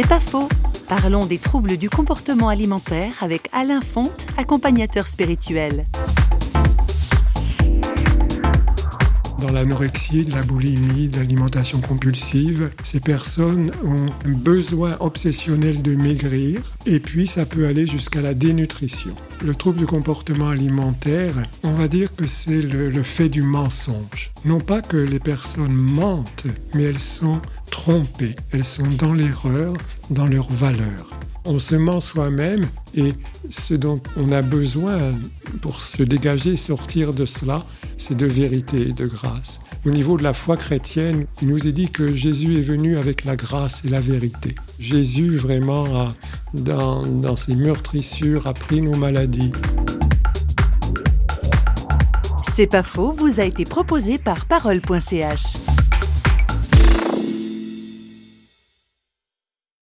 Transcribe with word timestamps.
C'est 0.00 0.06
pas 0.06 0.20
faux. 0.20 0.48
Parlons 0.86 1.26
des 1.26 1.38
troubles 1.38 1.76
du 1.76 1.90
comportement 1.90 2.48
alimentaire 2.48 3.10
avec 3.20 3.48
Alain 3.52 3.80
Fonte, 3.80 4.28
accompagnateur 4.36 5.08
spirituel. 5.08 5.86
Dans 9.38 9.52
l'anorexie, 9.52 10.24
de 10.24 10.32
la 10.32 10.42
boulimie, 10.42 11.08
de 11.08 11.18
l'alimentation 11.18 11.80
compulsive, 11.80 12.70
ces 12.82 12.98
personnes 12.98 13.70
ont 13.84 14.06
un 14.26 14.32
besoin 14.32 14.96
obsessionnel 14.98 15.80
de 15.80 15.94
maigrir 15.94 16.60
et 16.86 16.98
puis 16.98 17.28
ça 17.28 17.46
peut 17.46 17.66
aller 17.66 17.86
jusqu'à 17.86 18.20
la 18.20 18.34
dénutrition. 18.34 19.14
Le 19.44 19.54
trouble 19.54 19.78
du 19.78 19.86
comportement 19.86 20.48
alimentaire, 20.48 21.34
on 21.62 21.72
va 21.72 21.86
dire 21.86 22.12
que 22.14 22.26
c'est 22.26 22.62
le, 22.62 22.90
le 22.90 23.02
fait 23.04 23.28
du 23.28 23.42
mensonge. 23.42 24.32
Non 24.44 24.58
pas 24.58 24.82
que 24.82 24.96
les 24.96 25.20
personnes 25.20 25.80
mentent, 25.80 26.46
mais 26.74 26.82
elles 26.82 26.98
sont 26.98 27.40
trompées, 27.70 28.34
elles 28.52 28.64
sont 28.64 28.90
dans 28.98 29.14
l'erreur, 29.14 29.74
dans 30.10 30.26
leurs 30.26 30.50
valeurs 30.50 31.17
on 31.44 31.58
se 31.58 31.74
ment 31.74 32.00
soi-même 32.00 32.68
et 32.94 33.12
ce 33.48 33.74
dont 33.74 34.00
on 34.16 34.32
a 34.32 34.42
besoin 34.42 35.14
pour 35.60 35.80
se 35.80 36.02
dégager, 36.02 36.56
sortir 36.56 37.12
de 37.12 37.26
cela, 37.26 37.64
c'est 37.96 38.16
de 38.16 38.26
vérité 38.26 38.88
et 38.88 38.92
de 38.92 39.06
grâce. 39.06 39.60
Au 39.86 39.90
niveau 39.90 40.16
de 40.16 40.22
la 40.22 40.34
foi 40.34 40.56
chrétienne, 40.56 41.26
il 41.40 41.48
nous 41.48 41.66
est 41.66 41.72
dit 41.72 41.90
que 41.90 42.14
Jésus 42.14 42.58
est 42.58 42.62
venu 42.62 42.98
avec 42.98 43.24
la 43.24 43.36
grâce 43.36 43.84
et 43.84 43.88
la 43.88 44.00
vérité. 44.00 44.54
Jésus 44.78 45.36
vraiment, 45.36 46.08
dans, 46.52 47.02
dans 47.06 47.36
ses 47.36 47.54
meurtrissures, 47.54 48.46
a 48.46 48.54
pris 48.54 48.82
nos 48.82 48.96
maladies. 48.96 49.52
C'est 52.54 52.66
pas 52.66 52.82
faux, 52.82 53.12
vous 53.12 53.38
a 53.38 53.44
été 53.44 53.64
proposé 53.64 54.18
par 54.18 54.46
parole.ch. 54.46 55.67